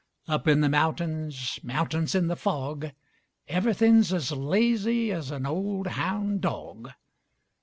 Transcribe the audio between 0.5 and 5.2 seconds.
the mountains, mountains in the fog, Everythin's as lazy